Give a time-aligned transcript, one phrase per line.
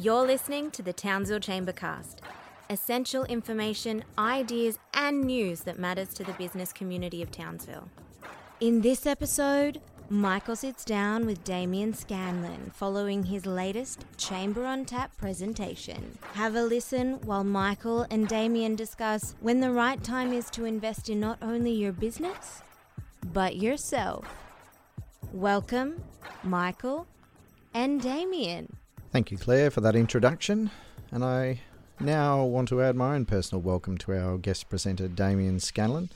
[0.00, 2.18] You're listening to the Townsville Chambercast.
[2.70, 7.88] Essential information, ideas, and news that matters to the business community of Townsville.
[8.60, 15.16] In this episode, Michael sits down with Damien Scanlon following his latest Chamber on Tap
[15.16, 16.16] presentation.
[16.34, 21.08] Have a listen while Michael and Damien discuss when the right time is to invest
[21.08, 22.62] in not only your business,
[23.32, 24.24] but yourself.
[25.32, 26.04] Welcome,
[26.44, 27.08] Michael
[27.74, 28.76] and Damien.
[29.10, 30.70] Thank you, Claire, for that introduction.
[31.10, 31.62] And I
[31.98, 36.10] now want to add my own personal welcome to our guest presenter, Damien Scanlon,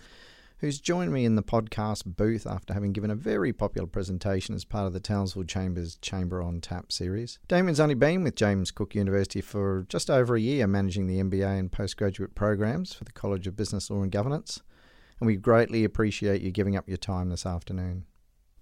[0.58, 4.66] who's joined me in the podcast booth after having given a very popular presentation as
[4.66, 7.38] part of the Townsville Chamber's Chamber on Tap series.
[7.48, 11.58] Damien's only been with James Cook University for just over a year, managing the MBA
[11.58, 14.60] and postgraduate programs for the College of Business Law and Governance,
[15.18, 18.04] and we greatly appreciate you giving up your time this afternoon.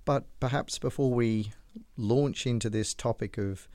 [0.05, 1.53] But perhaps before we
[1.97, 3.69] launch into this topic of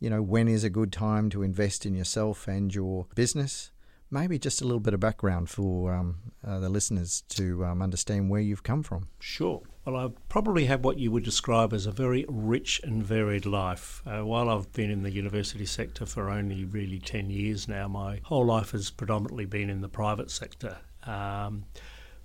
[0.00, 3.70] you know, when is a good time to invest in yourself and your business?
[4.10, 8.30] Maybe just a little bit of background for um, uh, the listeners to um, understand
[8.30, 9.08] where you've come from.
[9.18, 9.62] Sure.
[9.84, 14.02] Well, I probably have what you would describe as a very rich and varied life.
[14.06, 18.20] Uh, while I've been in the university sector for only really 10 years now, my
[18.24, 20.78] whole life has predominantly been in the private sector.
[21.04, 21.64] Um,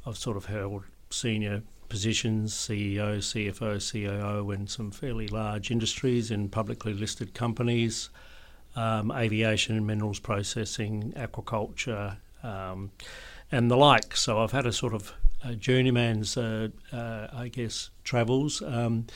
[0.06, 6.48] I've sort of held senior positions CEO, CFO, COO in some fairly large industries in
[6.48, 8.10] publicly listed companies,
[8.78, 12.92] um, aviation minerals processing, aquaculture, um,
[13.52, 14.16] and the like.
[14.16, 18.62] So I've had a sort of a journeyman's, uh, uh, I guess, travels.
[18.62, 19.08] Um,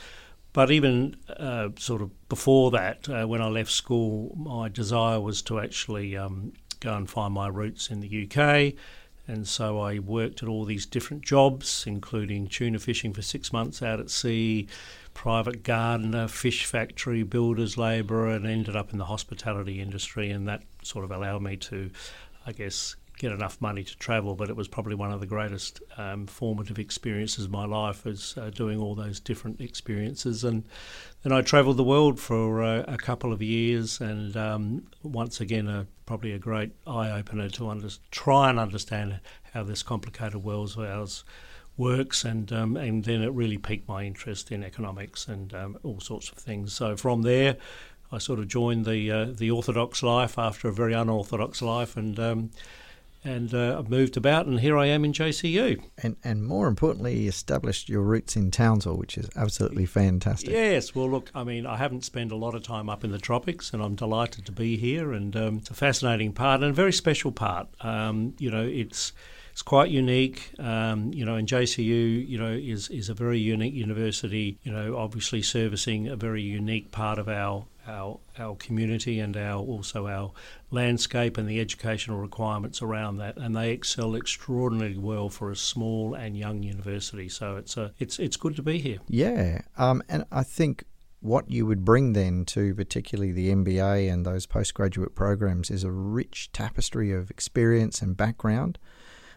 [0.51, 5.41] but even uh, sort of before that, uh, when I left school, my desire was
[5.43, 8.73] to actually um, go and find my roots in the UK
[9.27, 13.81] and so I worked at all these different jobs, including tuna fishing for six months
[13.81, 14.67] out at sea,
[15.13, 20.29] private gardener, fish factory, builder's labourer, and ended up in the hospitality industry.
[20.29, 21.89] And that sort of allowed me to,
[22.45, 25.81] I guess, get enough money to travel, but it was probably one of the greatest
[25.98, 30.43] um, formative experiences of my life was uh, doing all those different experiences.
[30.43, 30.64] And
[31.23, 35.87] then I travelled the world for uh, a couple of years, and um, once again,
[36.05, 39.20] probably a great eye opener to under- try and understand
[39.53, 41.23] how this complicated world of ours
[41.77, 45.99] works, and um, and then it really piqued my interest in economics and um, all
[45.99, 46.73] sorts of things.
[46.73, 47.58] So from there.
[48.11, 52.17] I sort of joined the uh, the orthodox life after a very unorthodox life, and
[52.20, 52.52] um,
[53.25, 55.83] and uh, I've moved about, and here I am in JCU.
[56.02, 60.49] And and more importantly, established your roots in Townsville, which is absolutely fantastic.
[60.52, 63.17] Yes, well, look, I mean, I haven't spent a lot of time up in the
[63.17, 66.73] tropics, and I'm delighted to be here, and um, it's a fascinating part and a
[66.73, 67.67] very special part.
[67.81, 69.11] Um, you know, it's
[69.55, 70.52] it's quite unique.
[70.60, 74.58] Um, you know, and JCU, you know, is is a very unique university.
[74.64, 79.61] You know, obviously servicing a very unique part of our our our community and our
[79.61, 80.33] also our
[80.71, 86.15] landscape and the educational requirements around that, and they excel extraordinarily well for a small
[86.15, 87.30] and young university.
[87.30, 88.98] So it's a it's it's good to be here.
[89.08, 90.83] Yeah, um, and I think
[91.21, 95.92] what you would bring then to particularly the MBA and those postgraduate programs is a
[95.92, 98.77] rich tapestry of experience and background.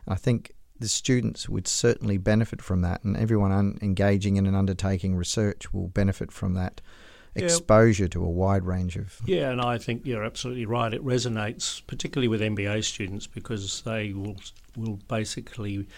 [0.09, 4.55] I think the students would certainly benefit from that, and everyone un- engaging in an
[4.55, 6.81] undertaking research will benefit from that
[7.35, 8.09] exposure yeah.
[8.09, 9.21] to a wide range of.
[9.27, 10.93] Yeah, and I think you're absolutely right.
[10.93, 14.37] It resonates particularly with MBA students because they will
[14.77, 15.89] will basically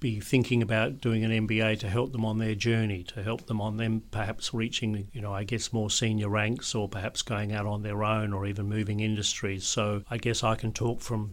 [0.00, 3.60] be thinking about doing an MBA to help them on their journey, to help them
[3.60, 7.66] on them perhaps reaching, you know, I guess more senior ranks or perhaps going out
[7.66, 9.66] on their own or even moving industries.
[9.66, 11.32] So I guess I can talk from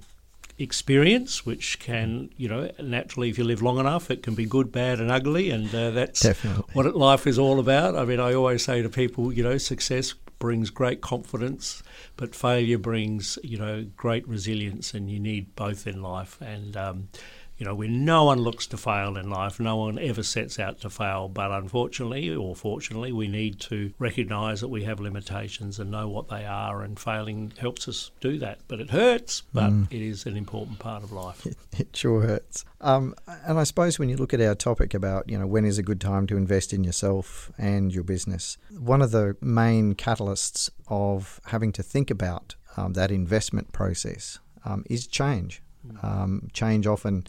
[0.58, 4.72] experience, which can, you know, naturally, if you live long enough, it can be good,
[4.72, 6.74] bad, and ugly, and uh, that's Definitely.
[6.74, 7.96] what life is all about.
[7.96, 11.84] I mean, I always say to people, you know, success brings great confidence,
[12.18, 16.40] but failure brings, you know, great resilience, and you need both in life.
[16.42, 17.10] And um,
[17.58, 20.82] you know, when no one looks to fail in life, no one ever sets out
[20.82, 21.30] to fail.
[21.30, 26.28] But unfortunately, or fortunately, we need to recognise that we have limitations and know what
[26.28, 28.60] they are, and failing helps us do that.
[28.68, 29.88] But it hurts, but mm.
[29.92, 31.46] it is an important part of life.
[31.46, 32.66] It, it sure hurts.
[32.82, 33.16] Um,
[33.46, 35.84] and I suppose when you look at our topic about, you know, when is a
[35.84, 41.40] good time to invest in yourself and your business, one of the main catalysts of
[41.46, 45.62] having to think about um, that investment process um, is change.
[46.02, 47.26] Um, change often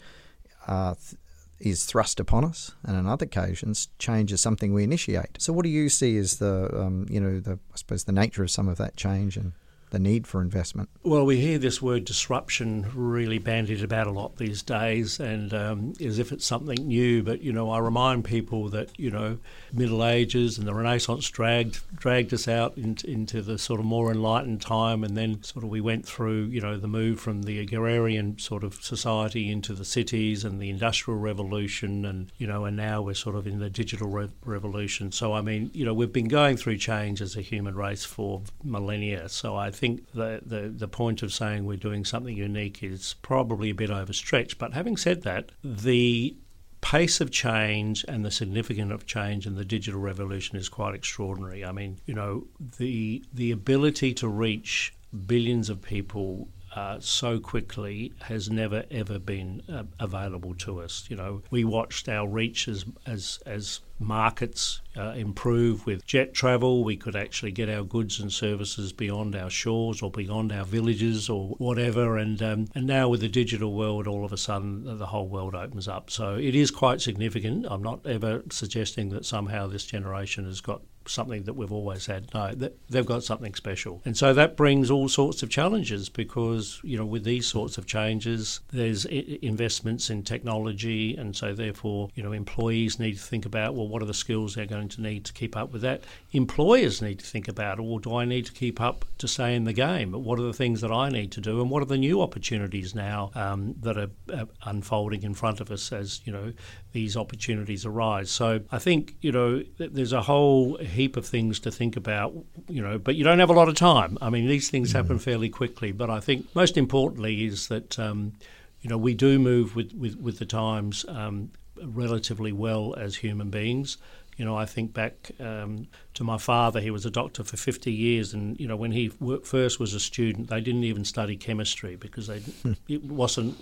[0.67, 1.19] uh, th-
[1.59, 5.41] is thrust upon us, and on other occasions, change is something we initiate.
[5.41, 8.43] So, what do you see as the um, you know the I suppose the nature
[8.43, 9.53] of some of that change and
[9.89, 10.89] the need for investment?
[11.03, 15.93] Well, we hear this word disruption really bandied about a lot these days, and um,
[16.03, 17.23] as if it's something new.
[17.23, 19.37] But you know, I remind people that you know,
[19.71, 24.11] Middle Ages and the Renaissance dragged dragged us out in, into the sort of more
[24.11, 27.59] enlightened time, and then sort of we went through you know the move from the
[27.59, 32.75] agrarian sort of society into the cities and the industrial revolution, and you know, and
[32.75, 35.11] now we're sort of in the digital re- revolution.
[35.11, 38.41] So I mean, you know, we've been going through change as a human race for
[38.63, 39.29] millennia.
[39.29, 43.69] So I think the, the, the point of saying we're doing something unique is probably
[43.69, 44.57] a bit overstretched.
[44.57, 46.35] But having said that, the
[46.81, 51.65] pace of change and the significance of change in the digital revolution is quite extraordinary.
[51.65, 52.47] I mean, you know,
[52.77, 54.93] the the ability to reach
[55.25, 61.07] billions of people uh, so quickly has never ever been uh, available to us.
[61.09, 66.83] You know, we watched our reach as as, as markets uh, improve with jet travel.
[66.83, 71.29] We could actually get our goods and services beyond our shores or beyond our villages
[71.29, 72.15] or whatever.
[72.15, 75.55] And um, and now with the digital world, all of a sudden the whole world
[75.55, 76.11] opens up.
[76.11, 77.65] So it is quite significant.
[77.67, 82.33] I'm not ever suggesting that somehow this generation has got something that we've always had.
[82.33, 82.53] No,
[82.89, 84.01] they've got something special.
[84.05, 87.85] And so that brings all sorts of challenges because, you know, with these sorts of
[87.85, 91.15] changes, there's investments in technology.
[91.15, 94.55] And so, therefore, you know, employees need to think about, well, what are the skills
[94.55, 96.03] they're going to need to keep up with that?
[96.31, 99.63] Employers need to think about, well, do I need to keep up to stay in
[99.63, 100.11] the game?
[100.11, 101.61] What are the things that I need to do?
[101.61, 105.71] And what are the new opportunities now um, that are uh, unfolding in front of
[105.71, 106.53] us as, you know,
[106.91, 108.29] these opportunities arise?
[108.29, 112.33] So I think, you know, there's a whole heap of things to think about,
[112.67, 114.17] you know, but you don't have a lot of time.
[114.21, 114.95] I mean, these things mm.
[114.95, 115.91] happen fairly quickly.
[115.91, 118.33] But I think most importantly is that, um,
[118.81, 121.51] you know, we do move with, with, with the times um,
[121.81, 123.97] relatively well as human beings.
[124.37, 125.87] You know, I think back um,
[126.17, 126.79] to my father.
[126.79, 129.09] He was a doctor for 50 years, and you know, when he
[129.43, 132.73] first was a student, they didn't even study chemistry because they hmm.
[132.87, 133.57] it wasn't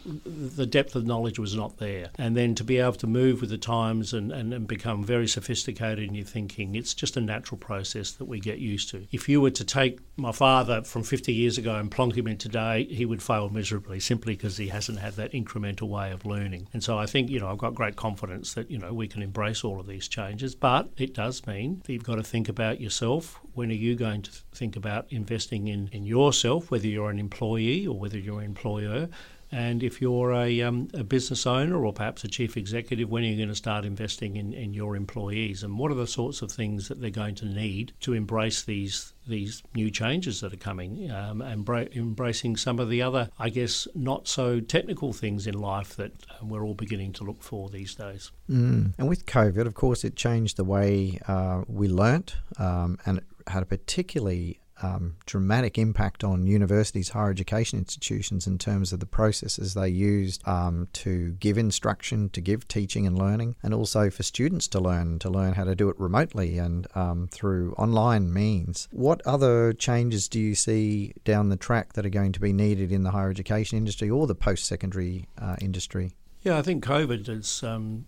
[0.56, 2.10] the depth of knowledge was not there.
[2.18, 5.28] And then to be able to move with the times and, and, and become very
[5.28, 9.06] sophisticated in your thinking, it's just a natural process that we get used to.
[9.12, 12.38] If you were to take my father from 50 years ago and plonk him in
[12.38, 16.68] today, he would fail miserably simply because he hasn't had that incremental way of learning.
[16.74, 19.22] And so I think you know I've got great confidence that you know we can
[19.22, 22.82] embrace all of these changes but it does mean that you've got to think about
[22.82, 23.40] yourself.
[23.54, 27.86] When are you going to think about investing in, in yourself, whether you're an employee
[27.86, 29.08] or whether you're an employer?
[29.56, 33.28] And if you're a, um, a business owner or perhaps a chief executive, when are
[33.28, 35.64] you going to start investing in, in your employees?
[35.64, 39.14] And what are the sorts of things that they're going to need to embrace these
[39.28, 43.50] these new changes that are coming um, and bra- embracing some of the other, I
[43.50, 47.70] guess, not so technical things in life that uh, we're all beginning to look for
[47.70, 48.32] these days.
[48.48, 48.94] Mm.
[49.00, 53.24] And with COVID, of course, it changed the way uh, we learnt um, and it
[53.48, 59.06] had a particularly um, dramatic impact on universities, higher education institutions in terms of the
[59.06, 64.24] processes they used um, to give instruction, to give teaching and learning, and also for
[64.24, 68.88] students to learn, to learn how to do it remotely and um, through online means.
[68.92, 72.92] What other changes do you see down the track that are going to be needed
[72.92, 76.16] in the higher education industry or the post secondary uh, industry?
[76.42, 78.06] Yeah, I think COVID has um,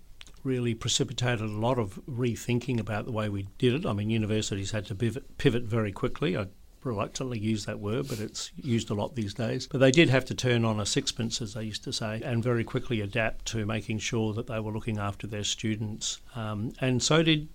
[0.47, 3.85] really precipitated a lot of rethinking about the way we did it.
[3.85, 6.37] I mean, universities had to pivot, pivot very quickly.
[6.37, 6.47] I
[6.83, 9.67] reluctantly use that word, but it's used a lot these days.
[9.67, 12.41] But they did have to turn on a sixpence, as they used to say, and
[12.41, 16.21] very quickly adapt to making sure that they were looking after their students.
[16.35, 17.49] Um, and so did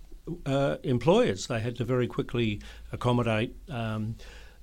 [0.46, 1.46] uh, employers.
[1.46, 2.60] They had to very quickly
[2.92, 3.56] accommodate.
[3.70, 4.16] Um,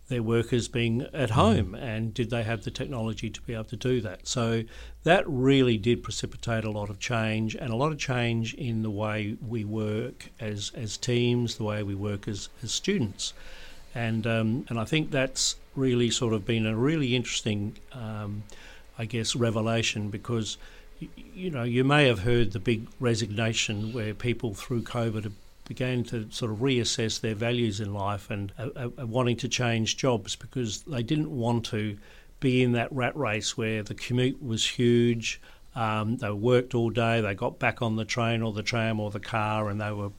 [0.09, 3.75] their workers being at home and did they have the technology to be able to
[3.75, 4.27] do that?
[4.27, 4.63] So
[5.03, 8.89] that really did precipitate a lot of change and a lot of change in the
[8.89, 13.33] way we work as as teams the way we work as, as students.
[13.95, 18.43] And um, and I think that's really sort of been a really interesting, um,
[18.97, 20.57] I guess, revelation because
[21.33, 25.31] you know you may have heard the big resignation where people through COVID
[25.69, 29.97] began to sort of reassess their values in life and uh, uh, wanting to change
[29.97, 31.95] jobs because they didn't want to
[32.39, 35.39] be in that rat race where the commute was huge.
[35.75, 37.21] Um, they worked all day.
[37.21, 40.09] They got back on the train or the tram or the car, and they were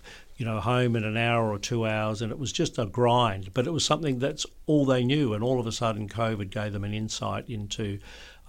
[0.40, 3.52] you know, home in an hour or two hours, and it was just a grind.
[3.52, 6.72] But it was something that's all they knew, and all of a sudden, COVID gave
[6.72, 7.98] them an insight into,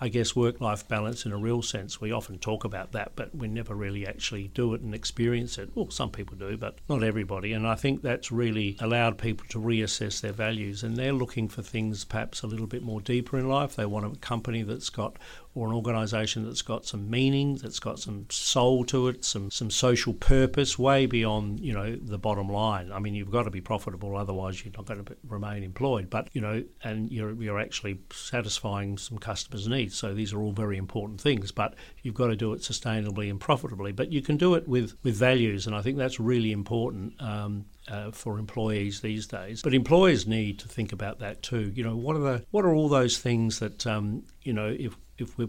[0.03, 2.01] I guess, work-life balance in a real sense.
[2.01, 5.69] We often talk about that, but we never really actually do it and experience it.
[5.75, 7.53] Well, some people do, but not everybody.
[7.53, 11.61] And I think that's really allowed people to reassess their values, and they're looking for
[11.61, 13.75] things perhaps a little bit more deeper in life.
[13.75, 15.17] They want a company that's got
[15.53, 19.69] or an organisation that's got some meaning, that's got some soul to it, some some
[19.69, 22.91] social purpose, way beyond you know the bottom line.
[22.91, 26.09] I mean, you've got to be profitable, otherwise you're not going to remain employed.
[26.09, 29.95] But you know, and you're you're actually satisfying some customers' needs.
[29.95, 31.51] So these are all very important things.
[31.51, 33.91] But you've got to do it sustainably and profitably.
[33.91, 37.21] But you can do it with with values, and I think that's really important.
[37.21, 39.61] Um, uh, for employees these days.
[39.61, 41.71] But employers need to think about that too.
[41.75, 44.95] You know, what are the what are all those things that um, you know if
[45.21, 45.47] if we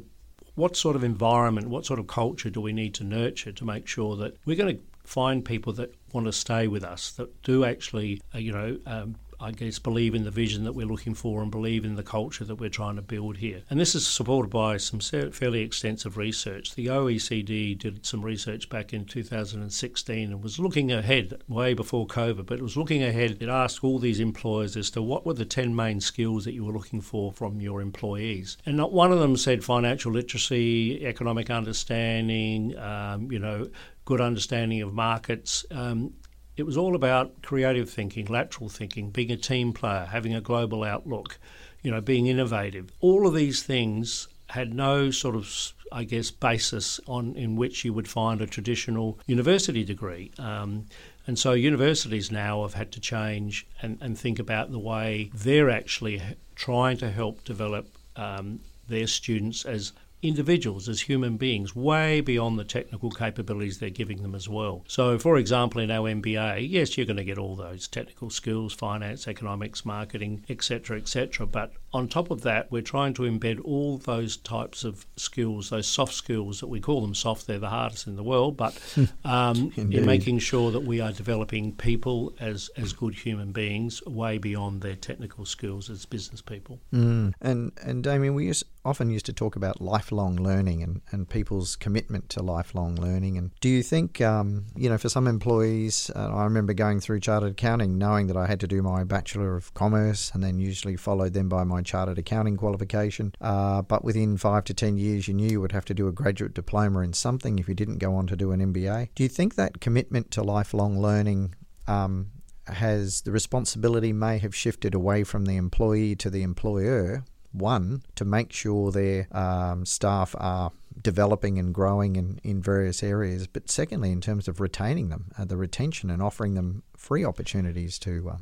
[0.55, 3.87] what sort of environment, what sort of culture do we need to nurture to make
[3.87, 7.65] sure that we're going to find people that want to stay with us, that do
[7.65, 11.43] actually, uh, you know, um, I guess, believe in the vision that we're looking for
[11.43, 13.63] and believe in the culture that we're trying to build here.
[13.69, 16.77] And this is supported by some fairly extensive research.
[16.77, 22.47] The OECD did some research back in 2016 and was looking ahead, way before COVID,
[22.47, 23.39] but it was looking ahead.
[23.41, 26.65] It asked all these employers as to what were the 10 main skills that you
[26.65, 28.59] were looking for from your employees.
[28.65, 33.69] And not one of them said financial literacy, economic understanding, um, you know,
[34.05, 35.67] good understanding of markets.
[35.73, 36.15] Um,
[36.57, 40.85] it was all about creative thinking, lateral thinking, being a team player, having a global
[40.85, 41.39] outlook,
[41.83, 42.91] you know, being innovative.
[43.01, 47.95] All of these things had no sort of, I guess, basis on in which you
[47.95, 50.31] would find a traditional university degree.
[50.39, 50.87] Um,
[51.27, 55.71] and so universities now have had to change and, and think about the way they're
[55.71, 56.21] actually
[56.55, 59.93] trying to help develop um, their students as
[60.23, 64.85] individuals as human beings, way beyond the technical capabilities they're giving them as well.
[64.87, 68.73] So, for example, in our MBA, yes, you're going to get all those technical skills,
[68.73, 71.47] finance, economics, marketing, etc., etc.
[71.47, 75.87] But on top of that, we're trying to embed all those types of skills, those
[75.87, 78.79] soft skills that we call them soft, they're the hardest in the world, but
[79.25, 84.39] um, in making sure that we are developing people as, as good human beings way
[84.39, 86.81] beyond their technical skills as business people.
[86.93, 87.35] Mm.
[87.41, 91.77] And, and Damien, we used, often used to talk about lifelong learning and, and people's
[91.77, 93.37] commitment to lifelong learning.
[93.37, 97.21] And do you think, um, you know, for some employees, uh, I remember going through
[97.21, 100.97] chartered accounting, knowing that I had to do my Bachelor of Commerce and then usually
[100.97, 103.35] followed then by my chartered accounting qualification.
[103.41, 106.13] Uh, but within five to 10 years, you knew you would have to do a
[106.13, 109.11] graduate diploma in something if you didn't go on to do an MBA.
[109.15, 111.55] Do you think that commitment to lifelong learning
[111.87, 112.31] um,
[112.67, 118.25] has the responsibility may have shifted away from the employee to the employer one, to
[118.25, 124.11] make sure their um, staff are developing and growing in, in various areas, but secondly,
[124.11, 128.31] in terms of retaining them, uh, the retention and offering them free opportunities to.
[128.31, 128.37] Uh,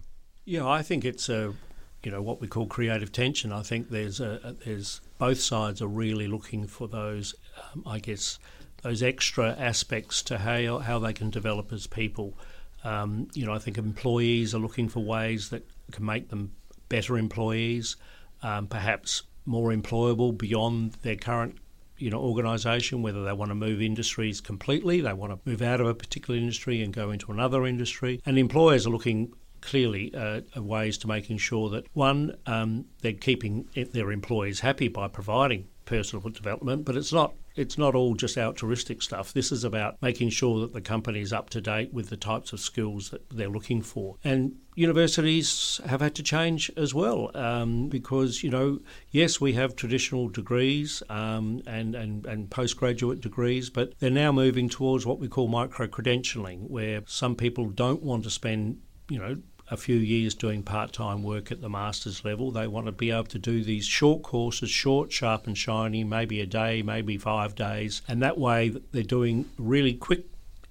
[0.45, 1.55] yeah, I think it's a
[2.03, 3.53] you know what we call creative tension.
[3.53, 7.35] I think there's a, there's both sides are really looking for those,
[7.75, 8.39] um, I guess,
[8.83, 12.35] those extra aspects to how how they can develop as people.
[12.83, 16.53] Um, you know, I think employees are looking for ways that can make them
[16.89, 17.97] better employees
[18.43, 21.57] um, perhaps more employable beyond their current
[21.97, 25.81] you know organisation whether they want to move industries completely they want to move out
[25.81, 30.41] of a particular industry and go into another industry and employers are looking clearly uh,
[30.57, 36.29] ways to making sure that one um, they're keeping their employees happy by providing personal
[36.29, 39.33] development but it's not it's not all just altruistic stuff.
[39.33, 42.53] This is about making sure that the company is up to date with the types
[42.53, 44.17] of skills that they're looking for.
[44.25, 49.77] And universities have had to change as well um, because, you know, yes, we have
[49.77, 55.29] traditional degrees um, and, and, and postgraduate degrees, but they're now moving towards what we
[55.29, 59.37] call micro credentialing, where some people don't want to spend you know
[59.71, 62.51] a few years doing part time work at the master's level.
[62.51, 66.41] They want to be able to do these short courses, short, sharp, and shiny, maybe
[66.41, 68.03] a day, maybe five days.
[68.09, 70.27] And that way they're doing really quick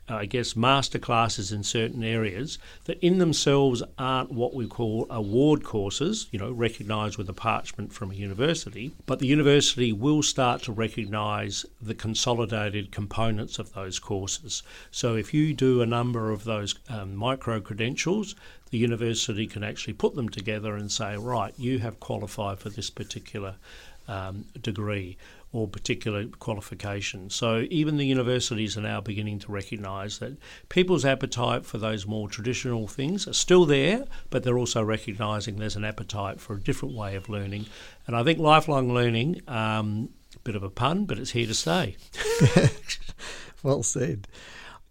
[0.09, 5.63] I guess, master classes in certain areas that in themselves aren't what we call award
[5.63, 10.63] courses, you know, recognised with a parchment from a university, but the university will start
[10.63, 14.63] to recognise the consolidated components of those courses.
[14.91, 18.35] So if you do a number of those um, micro credentials,
[18.71, 22.89] the university can actually put them together and say, right, you have qualified for this
[22.89, 23.55] particular
[24.07, 25.17] um, degree
[25.51, 27.29] or particular qualification.
[27.29, 30.37] So even the universities are now beginning to recognise that
[30.69, 35.75] people's appetite for those more traditional things are still there, but they're also recognising there's
[35.75, 37.65] an appetite for a different way of learning.
[38.05, 40.09] And I think lifelong learning, um,
[40.43, 41.97] bit of a pun, but it's here to stay.
[43.63, 44.27] well said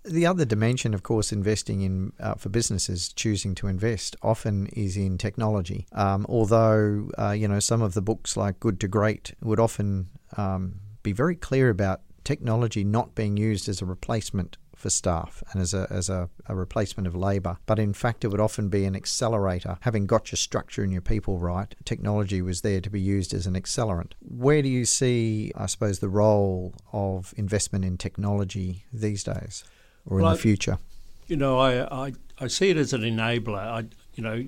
[0.05, 4.97] the other dimension, of course, investing in uh, for businesses choosing to invest often is
[4.97, 5.87] in technology.
[5.93, 10.09] Um, although uh, you know some of the books like Good to Great would often
[10.37, 15.61] um, be very clear about technology not being used as a replacement for staff and
[15.61, 17.59] as a, as a, a replacement of labour.
[17.67, 19.77] But in fact, it would often be an accelerator.
[19.81, 23.47] Having got your structure and your people right, technology was there to be used as
[23.47, 24.13] an accelerant.
[24.21, 29.65] Where do you see, I suppose, the role of investment in technology these days
[30.07, 30.79] or well, in the future?
[31.27, 33.59] You know, I, I, I see it as an enabler.
[33.59, 34.43] I, you know,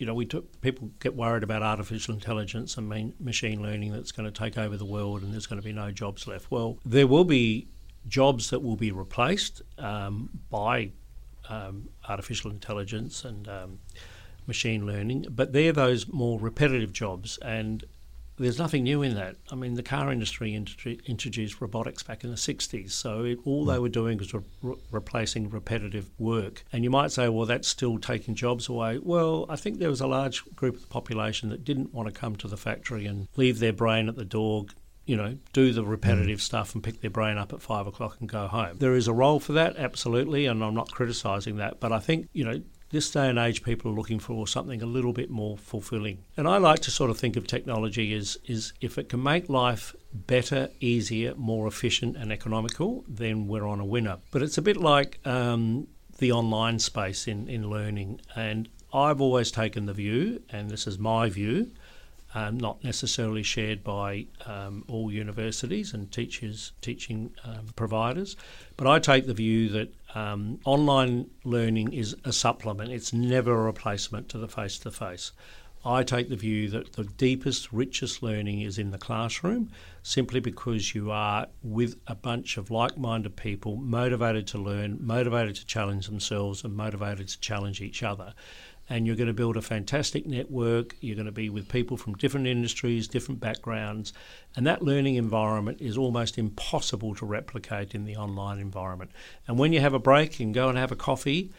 [0.00, 4.12] you know, we took, people get worried about artificial intelligence and main, machine learning that's
[4.12, 6.50] going to take over the world and there's going to be no jobs left.
[6.50, 7.68] Well, there will be
[8.08, 10.92] jobs that will be replaced um, by
[11.50, 13.78] um, artificial intelligence and um,
[14.46, 17.84] machine learning, but they're those more repetitive jobs, and
[18.40, 19.36] there's nothing new in that.
[19.50, 23.78] I mean, the car industry introduced robotics back in the 60s, so it, all they
[23.78, 26.64] were doing was re- replacing repetitive work.
[26.72, 28.98] And you might say, well, that's still taking jobs away.
[28.98, 32.18] Well, I think there was a large group of the population that didn't want to
[32.18, 34.66] come to the factory and leave their brain at the door,
[35.04, 36.42] you know, do the repetitive mm.
[36.42, 38.76] stuff and pick their brain up at five o'clock and go home.
[38.78, 41.80] There is a role for that, absolutely, and I'm not criticising that.
[41.80, 44.86] But I think, you know, this day and age, people are looking for something a
[44.86, 46.18] little bit more fulfilling.
[46.36, 49.48] And I like to sort of think of technology as is if it can make
[49.48, 54.18] life better, easier, more efficient, and economical, then we're on a winner.
[54.32, 55.86] But it's a bit like um,
[56.18, 58.20] the online space in, in learning.
[58.34, 61.70] And I've always taken the view, and this is my view,
[62.34, 68.36] um, not necessarily shared by um, all universities and teachers, teaching um, providers.
[68.76, 73.62] But I take the view that um, online learning is a supplement, it's never a
[73.62, 75.32] replacement to the face to face.
[75.82, 79.70] I take the view that the deepest, richest learning is in the classroom
[80.02, 85.56] simply because you are with a bunch of like minded people motivated to learn, motivated
[85.56, 88.34] to challenge themselves, and motivated to challenge each other
[88.90, 90.96] and you're going to build a fantastic network.
[91.00, 94.12] You're going to be with people from different industries, different backgrounds,
[94.56, 99.12] and that learning environment is almost impossible to replicate in the online environment.
[99.46, 101.52] And when you have a break and go and have a coffee,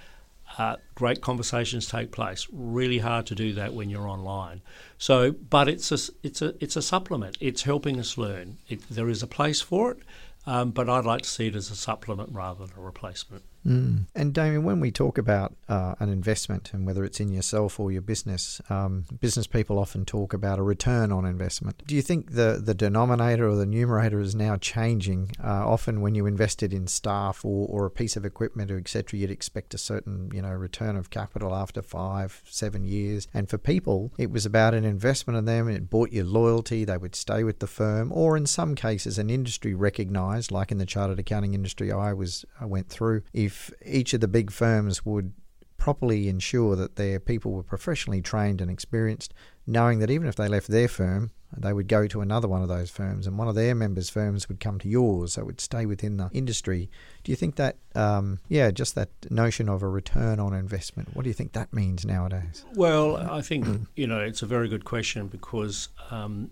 [0.58, 2.48] uh, great conversations take place.
[2.52, 4.62] Really hard to do that when you're online.
[4.98, 7.38] So, but it's a it's a it's a supplement.
[7.40, 8.58] It's helping us learn.
[8.68, 10.00] It, there is a place for it,
[10.46, 13.44] um, but I'd like to see it as a supplement rather than a replacement.
[13.66, 14.06] Mm.
[14.16, 17.92] And Damien, when we talk about uh, an investment and whether it's in yourself or
[17.92, 21.84] your business, um, business people often talk about a return on investment.
[21.86, 25.32] Do you think the, the denominator or the numerator is now changing?
[25.44, 29.20] Uh, often, when you invested in staff or, or a piece of equipment or etc.,
[29.20, 33.28] you'd expect a certain you know return of capital after five, seven years.
[33.34, 35.70] And for people, it was about an investment in them.
[35.70, 36.84] It bought you loyalty.
[36.84, 40.78] They would stay with the firm, or in some cases, an industry recognised, like in
[40.78, 43.22] the chartered accounting industry I was I went through.
[43.34, 45.34] If if each of the big firms would
[45.78, 49.34] properly ensure that their people were professionally trained and experienced,
[49.68, 52.70] knowing that even if they left their firm, they would go to another one of
[52.70, 55.60] those firms, and one of their members' firms would come to yours, so it would
[55.60, 56.90] stay within the industry.
[57.24, 61.24] Do you think that, um, yeah, just that notion of a return on investment, what
[61.24, 62.64] do you think that means nowadays?
[62.76, 66.52] Well, I think, you know, it's a very good question because um,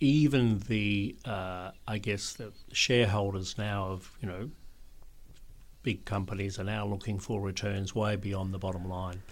[0.00, 4.50] even the, uh, I guess, the shareholders now of, you know,
[5.88, 9.22] big companies are now looking for returns way beyond the bottom line.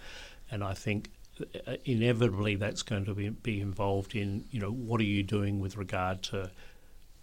[0.50, 4.98] And I think uh, inevitably that's going to be, be involved in, you know, what
[5.02, 6.50] are you doing with regard to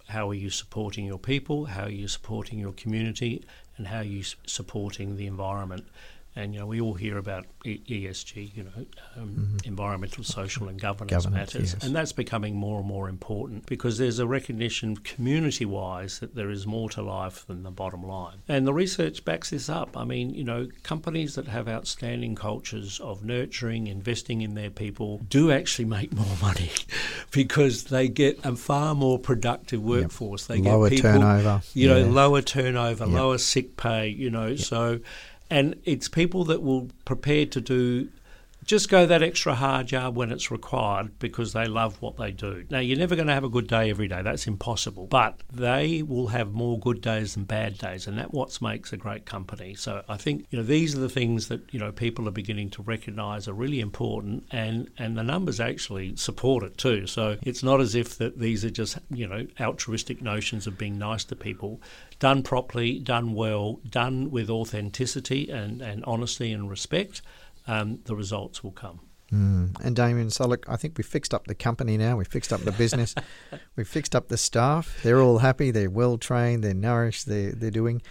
[0.06, 3.44] how are you supporting your people, how are you supporting your community,
[3.76, 5.84] and how are you supporting the environment.
[6.36, 9.56] And you know, we all hear about ESG, you know, um, mm-hmm.
[9.64, 11.84] environmental, social, and governance, governance matters, yes.
[11.84, 16.66] and that's becoming more and more important because there's a recognition, community-wise, that there is
[16.66, 18.38] more to life than the bottom line.
[18.48, 19.96] And the research backs this up.
[19.96, 25.18] I mean, you know, companies that have outstanding cultures of nurturing, investing in their people,
[25.28, 26.70] do actually make more money
[27.30, 30.48] because they get a far more productive workforce.
[30.48, 30.58] Yep.
[30.58, 32.06] They lower get people, turnover, you know, yeah.
[32.06, 33.14] lower turnover, yep.
[33.14, 34.58] lower sick pay, you know, yep.
[34.58, 35.00] so
[35.50, 38.08] and it's people that will prepare to do
[38.64, 42.64] just go that extra hard yard when it's required because they love what they do.
[42.70, 44.22] Now, you're never going to have a good day every day.
[44.22, 45.06] That's impossible.
[45.06, 48.96] But they will have more good days than bad days, and that's what makes a
[48.96, 49.74] great company.
[49.74, 52.70] So I think you know these are the things that you know people are beginning
[52.70, 57.06] to recognise are really important, and and the numbers actually support it too.
[57.06, 60.98] So it's not as if that these are just you know altruistic notions of being
[60.98, 61.80] nice to people.
[62.18, 67.20] Done properly, done well, done with authenticity and, and honesty and respect
[67.66, 69.00] um, the results will come.
[69.32, 69.80] Mm.
[69.82, 72.16] And Damien, so look, I think we fixed up the company now.
[72.16, 73.14] We fixed up the business.
[73.76, 75.00] we fixed up the staff.
[75.02, 75.70] They're all happy.
[75.70, 76.62] They're well trained.
[76.62, 77.26] They're nourished.
[77.26, 78.02] They're they're doing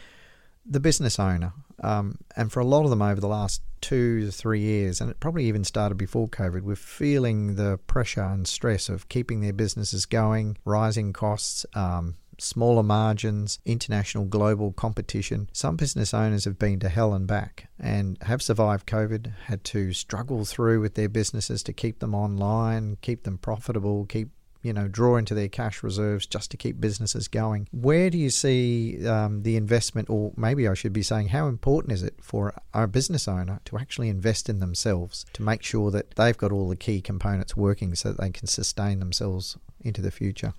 [0.66, 1.54] the business owner.
[1.82, 5.12] Um, and for a lot of them over the last two to three years, and
[5.12, 9.54] it probably even started before COVID, we're feeling the pressure and stress of keeping their
[9.54, 15.50] businesses going, rising costs, um, smaller margins, international global competition.
[15.54, 19.94] Some business owners have been to hell and back and have survived COVID, had to
[19.94, 24.30] struggle through with their businesses to keep them online, keep them profitable, keep
[24.64, 27.68] you know, draw into their cash reserves just to keep businesses going.
[27.72, 31.92] Where do you see um, the investment, or maybe I should be saying, how important
[31.92, 36.12] is it for a business owner to actually invest in themselves to make sure that
[36.12, 40.12] they've got all the key components working so that they can sustain themselves into the
[40.12, 40.54] future?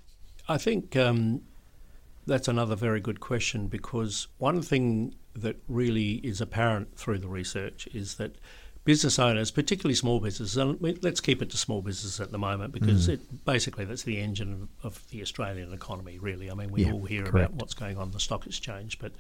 [0.47, 1.41] I think um,
[2.27, 7.89] that's another very good question because one thing that really is apparent through the research
[7.93, 8.37] is that
[8.85, 12.73] business owners, particularly small businesses, and let's keep it to small businesses at the moment
[12.73, 13.15] because mm.
[13.15, 16.51] it, basically that's the engine of, of, the Australian economy, really.
[16.51, 17.51] I mean, we yeah, all hear correct.
[17.51, 19.13] about what's going on in the stock exchange, but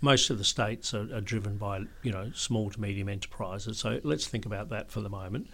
[0.00, 3.78] most of the states are, are, driven by, you know, small to medium enterprises.
[3.78, 5.48] So let's think about that for the moment.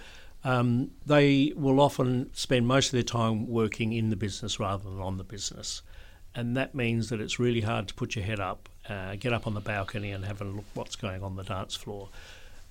[0.45, 5.01] Um, they will often spend most of their time working in the business rather than
[5.01, 5.83] on the business.
[6.35, 9.47] And that means that it's really hard to put your head up, uh, get up
[9.47, 12.09] on the balcony and have a look what's going on the dance floor.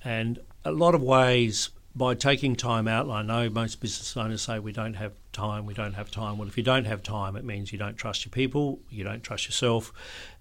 [0.04, 4.60] And a lot of ways, by taking time out, I know most business owners say
[4.60, 6.38] we don't have time, we don't have time.
[6.38, 9.24] Well, if you don't have time, it means you don't trust your people, you don't
[9.24, 9.92] trust yourself,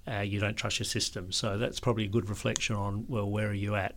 [0.06, 1.32] uh, you don't trust your system.
[1.32, 3.94] So that's probably a good reflection on, well, where are you at?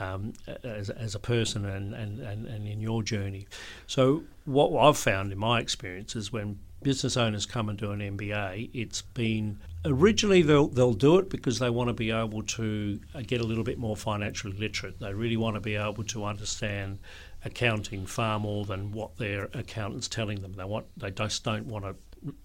[0.00, 0.32] Um,
[0.64, 3.46] as, as a person and, and, and, and in your journey.
[3.86, 7.98] So, what I've found in my experience is when business owners come and do an
[7.98, 13.00] MBA, it's been originally they'll they'll do it because they want to be able to
[13.14, 15.00] uh, get a little bit more financially literate.
[15.00, 17.00] They really want to be able to understand
[17.44, 20.52] accounting far more than what their accountant's telling them.
[20.52, 21.96] They want they just don't want to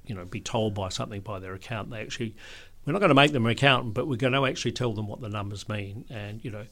[0.05, 1.91] you know be told by something by their accountant.
[1.91, 2.35] They actually
[2.85, 5.07] we're not going to make them an accountant, but we're going to actually tell them
[5.07, 6.05] what the numbers mean.
[6.09, 6.65] And you know,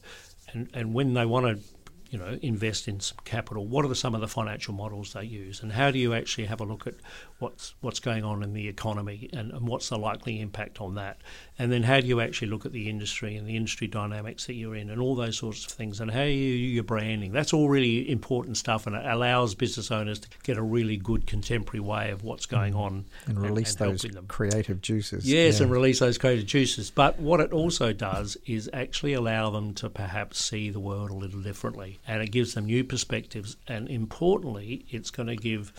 [0.52, 1.62] and and when they want to
[2.10, 3.66] you know, invest in some capital?
[3.66, 6.46] What are the, some of the financial models they use, and how do you actually
[6.46, 6.94] have a look at
[7.38, 11.18] what's what's going on in the economy and, and what's the likely impact on that?
[11.58, 14.54] And then how do you actually look at the industry and the industry dynamics that
[14.54, 17.32] you're in, and all those sorts of things, and how you your branding?
[17.32, 21.26] That's all really important stuff, and it allows business owners to get a really good
[21.26, 22.80] contemporary way of what's going mm.
[22.80, 25.30] on and release and, and those creative juices.
[25.30, 25.64] Yes, yeah.
[25.64, 26.90] and release those creative juices.
[26.90, 31.14] But what it also does is actually allow them to perhaps see the world a
[31.14, 33.56] little differently and it gives them new perspectives.
[33.66, 35.72] And importantly, it's going to give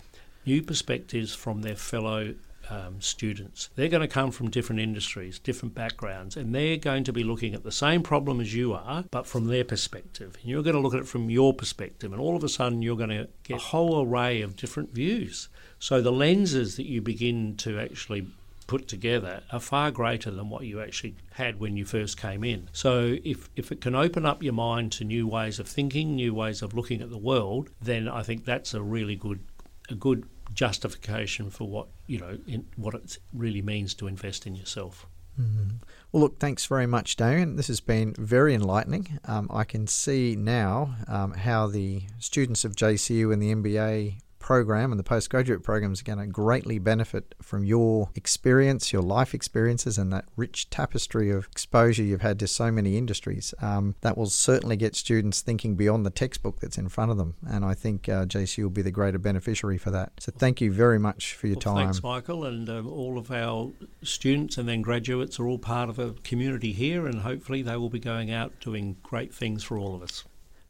[0.46, 2.34] new perspectives from their fellow
[2.70, 3.68] um, students.
[3.74, 7.54] They're going to come from different industries, different backgrounds, and they're going to be looking
[7.54, 10.36] at the same problem as you are, but from their perspective.
[10.40, 12.82] And you're going to look at it from your perspective, and all of a sudden
[12.82, 15.48] you're going to get a whole array of different views.
[15.78, 18.26] So the lenses that you begin to actually
[18.70, 22.68] put together are far greater than what you actually had when you first came in.
[22.72, 26.32] So if, if it can open up your mind to new ways of thinking, new
[26.32, 29.40] ways of looking at the world, then I think that's a really good
[29.88, 32.38] a good justification for what you know
[32.76, 35.04] what it really means to invest in yourself.
[35.36, 35.78] Mm-hmm.
[36.12, 37.56] Well, look, thanks very much, Damien.
[37.56, 39.18] This has been very enlightening.
[39.24, 44.90] Um, I can see now um, how the students of JCU and the MBA program
[44.90, 49.98] and the postgraduate programs are going to greatly benefit from your experience, your life experiences,
[49.98, 53.54] and that rich tapestry of exposure you've had to so many industries.
[53.62, 57.36] Um, that will certainly get students thinking beyond the textbook that's in front of them.
[57.46, 60.12] And I think uh, JC will be the greater beneficiary for that.
[60.18, 61.86] So thank you very much for your well, time.
[61.86, 62.44] Thanks, Michael.
[62.44, 63.70] And um, all of our
[64.02, 67.90] students and then graduates are all part of a community here, and hopefully they will
[67.90, 70.24] be going out doing great things for all of us.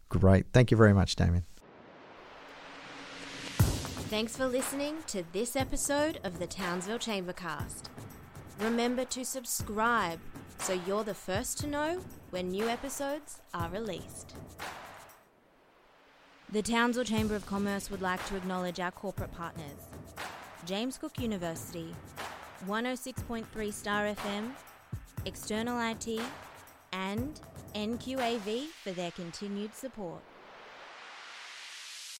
[0.08, 0.46] Great.
[0.52, 1.44] Thank you very much, Damien.
[4.10, 7.84] Thanks for listening to this episode of the Townsville Chambercast.
[8.58, 10.18] Remember to subscribe
[10.58, 14.34] so you're the first to know when new episodes are released.
[16.50, 19.86] The Townsville Chamber of Commerce would like to acknowledge our corporate partners
[20.66, 21.94] James Cook University,
[22.66, 24.50] 106.3 Star FM,
[25.24, 26.20] External IT,
[26.92, 27.40] and
[27.76, 30.20] NQAV for their continued support.